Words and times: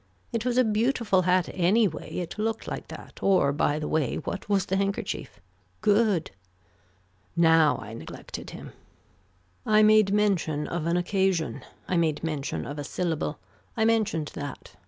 It 0.33 0.45
was 0.45 0.57
a 0.57 0.63
beautiful 0.63 1.21
hat 1.21 1.47
anyway 1.53 2.15
it 2.17 2.39
looked 2.39 2.67
like 2.67 2.87
that 2.87 3.19
or 3.21 3.51
by 3.51 3.77
the 3.77 3.87
way 3.87 4.15
what 4.15 4.49
was 4.49 4.65
the 4.65 4.75
handkerchief. 4.75 5.39
Good. 5.81 6.31
Now 7.37 7.77
I 7.77 7.93
neglected 7.93 8.49
him. 8.49 8.73
I 9.63 9.83
made 9.83 10.11
mention 10.11 10.67
of 10.67 10.87
an 10.87 10.97
occasion. 10.97 11.63
I 11.87 11.97
made 11.97 12.23
mention 12.23 12.65
of 12.65 12.79
a 12.79 12.83
syllable. 12.83 13.37
I 13.77 13.85
mentioned 13.85 14.31
that. 14.33 14.75